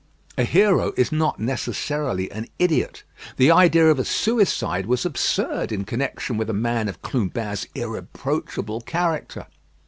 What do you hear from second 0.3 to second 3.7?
A hero is not necessarily an idiot. The